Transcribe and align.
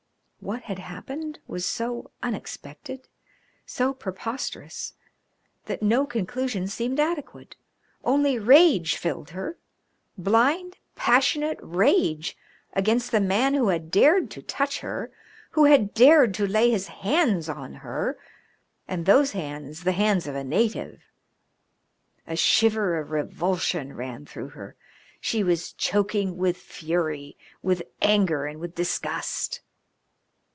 What 0.43 0.63
had 0.63 0.79
happened 0.79 1.37
was 1.45 1.67
so 1.67 2.09
unexpected, 2.23 3.07
so 3.63 3.93
preposterous, 3.93 4.95
that 5.65 5.83
no 5.83 6.07
conclusion 6.07 6.67
seemed 6.67 6.99
adequate. 6.99 7.57
Only 8.03 8.39
rage 8.39 8.97
filled 8.97 9.29
her 9.29 9.59
blind, 10.17 10.77
passionate 10.95 11.59
rage 11.61 12.35
against 12.73 13.11
the 13.11 13.21
man 13.21 13.53
who 13.53 13.67
had 13.67 13.91
dared 13.91 14.31
to 14.31 14.41
touch 14.41 14.79
her, 14.79 15.11
who 15.51 15.65
had 15.65 15.93
dared 15.93 16.33
to 16.33 16.47
lay 16.47 16.71
his 16.71 16.87
hands 16.87 17.47
on 17.47 17.75
her, 17.75 18.17
and 18.87 19.05
those 19.05 19.33
hands 19.33 19.83
the 19.83 19.91
hands 19.91 20.25
of 20.25 20.33
a 20.33 20.43
native. 20.43 21.03
A 22.25 22.35
shiver 22.35 22.97
of 22.97 23.11
revulsion 23.11 23.93
ran 23.93 24.25
through 24.25 24.49
her. 24.49 24.75
She 25.19 25.43
was 25.43 25.71
choking 25.73 26.35
with 26.35 26.57
fury, 26.57 27.37
with 27.61 27.83
anger 28.01 28.47
and 28.47 28.59
with 28.59 28.73
disgust. 28.73 29.61